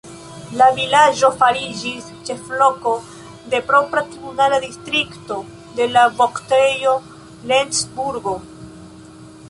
La 0.59 0.67
vilaĝo 0.77 1.27
fariĝis 1.41 2.07
ĉefloko 2.29 2.93
de 3.53 3.61
propra 3.69 4.03
tribunala 4.13 4.59
distrikto 4.65 5.39
de 5.81 5.87
la 5.97 6.07
voktejo 6.25 6.95
Lencburgo. 7.53 8.37